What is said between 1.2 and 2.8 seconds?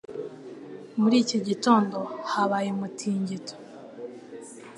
iki gitondo habaye